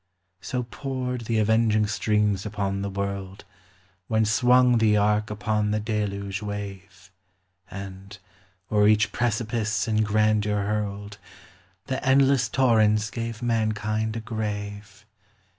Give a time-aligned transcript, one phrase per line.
[0.41, 3.45] So poured the avenging streams upon the world
[4.07, 7.11] When swung the ark upon the deluge wave,
[7.69, 8.17] And,
[8.71, 11.19] o'er each precipice in grandeur hurled,
[11.85, 15.05] The endless torrents gave mankind a grave.